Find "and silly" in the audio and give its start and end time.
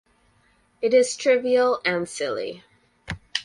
1.85-2.63